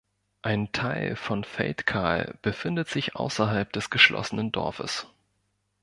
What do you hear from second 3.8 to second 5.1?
geschlossenen Dorfes.